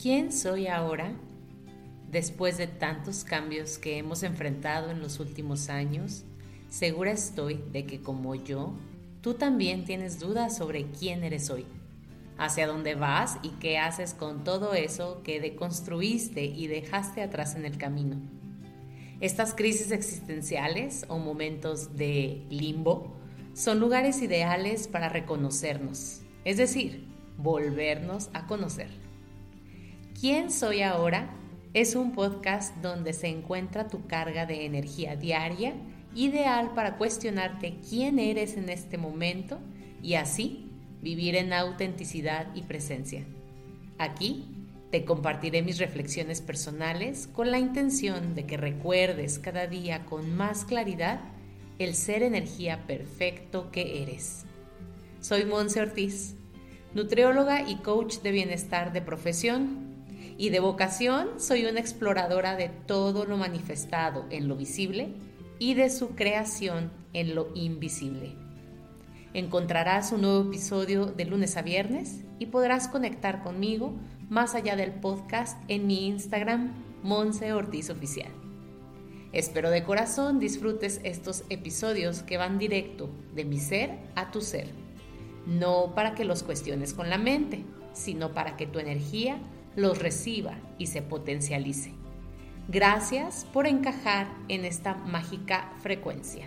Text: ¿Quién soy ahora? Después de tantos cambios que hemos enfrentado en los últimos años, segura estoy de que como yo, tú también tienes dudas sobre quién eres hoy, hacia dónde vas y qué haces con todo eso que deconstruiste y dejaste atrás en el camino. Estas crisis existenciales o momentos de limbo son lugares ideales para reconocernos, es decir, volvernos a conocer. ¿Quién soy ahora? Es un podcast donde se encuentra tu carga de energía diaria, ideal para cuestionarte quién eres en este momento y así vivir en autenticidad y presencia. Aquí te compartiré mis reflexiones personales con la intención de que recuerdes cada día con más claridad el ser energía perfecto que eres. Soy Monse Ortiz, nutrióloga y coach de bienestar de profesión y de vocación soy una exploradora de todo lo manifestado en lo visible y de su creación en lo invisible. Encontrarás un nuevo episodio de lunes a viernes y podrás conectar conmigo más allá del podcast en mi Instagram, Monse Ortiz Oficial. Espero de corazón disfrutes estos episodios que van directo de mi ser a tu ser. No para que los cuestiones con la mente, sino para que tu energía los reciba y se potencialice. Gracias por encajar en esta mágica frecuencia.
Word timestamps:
¿Quién 0.00 0.30
soy 0.30 0.66
ahora? 0.66 1.12
Después 2.10 2.58
de 2.58 2.66
tantos 2.66 3.24
cambios 3.24 3.78
que 3.78 3.96
hemos 3.96 4.22
enfrentado 4.24 4.90
en 4.90 5.00
los 5.00 5.20
últimos 5.20 5.70
años, 5.70 6.24
segura 6.68 7.12
estoy 7.12 7.64
de 7.72 7.86
que 7.86 8.02
como 8.02 8.34
yo, 8.34 8.74
tú 9.22 9.34
también 9.34 9.86
tienes 9.86 10.20
dudas 10.20 10.54
sobre 10.54 10.84
quién 10.90 11.24
eres 11.24 11.48
hoy, 11.48 11.64
hacia 12.36 12.66
dónde 12.66 12.94
vas 12.94 13.38
y 13.42 13.48
qué 13.52 13.78
haces 13.78 14.12
con 14.12 14.44
todo 14.44 14.74
eso 14.74 15.22
que 15.24 15.40
deconstruiste 15.40 16.44
y 16.44 16.66
dejaste 16.66 17.22
atrás 17.22 17.54
en 17.54 17.64
el 17.64 17.78
camino. 17.78 18.20
Estas 19.20 19.54
crisis 19.54 19.92
existenciales 19.92 21.06
o 21.08 21.18
momentos 21.18 21.96
de 21.96 22.44
limbo 22.50 23.16
son 23.54 23.80
lugares 23.80 24.20
ideales 24.20 24.88
para 24.88 25.08
reconocernos, 25.08 26.20
es 26.44 26.58
decir, 26.58 27.06
volvernos 27.38 28.28
a 28.34 28.46
conocer. 28.46 29.05
¿Quién 30.18 30.50
soy 30.50 30.80
ahora? 30.80 31.28
Es 31.74 31.94
un 31.94 32.12
podcast 32.12 32.74
donde 32.78 33.12
se 33.12 33.26
encuentra 33.26 33.86
tu 33.86 34.06
carga 34.06 34.46
de 34.46 34.64
energía 34.64 35.14
diaria, 35.14 35.74
ideal 36.14 36.72
para 36.74 36.96
cuestionarte 36.96 37.76
quién 37.86 38.18
eres 38.18 38.56
en 38.56 38.70
este 38.70 38.96
momento 38.96 39.58
y 40.02 40.14
así 40.14 40.70
vivir 41.02 41.36
en 41.36 41.52
autenticidad 41.52 42.46
y 42.54 42.62
presencia. 42.62 43.26
Aquí 43.98 44.46
te 44.90 45.04
compartiré 45.04 45.60
mis 45.60 45.78
reflexiones 45.78 46.40
personales 46.40 47.26
con 47.26 47.50
la 47.50 47.58
intención 47.58 48.34
de 48.34 48.46
que 48.46 48.56
recuerdes 48.56 49.38
cada 49.38 49.66
día 49.66 50.06
con 50.06 50.34
más 50.34 50.64
claridad 50.64 51.20
el 51.78 51.94
ser 51.94 52.22
energía 52.22 52.86
perfecto 52.86 53.70
que 53.70 54.02
eres. 54.02 54.46
Soy 55.20 55.44
Monse 55.44 55.82
Ortiz, 55.82 56.36
nutrióloga 56.94 57.68
y 57.68 57.76
coach 57.76 58.20
de 58.20 58.30
bienestar 58.30 58.94
de 58.94 59.02
profesión 59.02 59.86
y 60.38 60.50
de 60.50 60.60
vocación 60.60 61.28
soy 61.38 61.64
una 61.64 61.80
exploradora 61.80 62.56
de 62.56 62.68
todo 62.68 63.24
lo 63.24 63.36
manifestado 63.36 64.26
en 64.30 64.48
lo 64.48 64.56
visible 64.56 65.14
y 65.58 65.74
de 65.74 65.90
su 65.90 66.10
creación 66.10 66.92
en 67.12 67.34
lo 67.34 67.48
invisible. 67.54 68.34
Encontrarás 69.32 70.12
un 70.12 70.22
nuevo 70.22 70.48
episodio 70.48 71.06
de 71.06 71.24
lunes 71.24 71.56
a 71.56 71.62
viernes 71.62 72.24
y 72.38 72.46
podrás 72.46 72.88
conectar 72.88 73.42
conmigo 73.42 73.94
más 74.28 74.54
allá 74.54 74.76
del 74.76 74.92
podcast 74.92 75.62
en 75.68 75.86
mi 75.86 76.06
Instagram, 76.06 76.72
Monse 77.02 77.52
Ortiz 77.52 77.90
Oficial. 77.90 78.30
Espero 79.32 79.70
de 79.70 79.84
corazón 79.84 80.38
disfrutes 80.38 81.00
estos 81.04 81.44
episodios 81.50 82.22
que 82.22 82.38
van 82.38 82.58
directo 82.58 83.10
de 83.34 83.44
mi 83.44 83.58
ser 83.58 83.98
a 84.14 84.30
tu 84.30 84.40
ser. 84.40 84.70
No 85.46 85.94
para 85.94 86.14
que 86.14 86.24
los 86.24 86.42
cuestiones 86.42 86.94
con 86.94 87.10
la 87.10 87.18
mente, 87.18 87.64
sino 87.92 88.32
para 88.32 88.56
que 88.56 88.66
tu 88.66 88.78
energía 88.78 89.38
los 89.76 89.98
reciba 89.98 90.54
y 90.78 90.86
se 90.86 91.02
potencialice. 91.02 91.92
Gracias 92.68 93.46
por 93.52 93.66
encajar 93.66 94.26
en 94.48 94.64
esta 94.64 94.94
mágica 94.94 95.70
frecuencia. 95.82 96.46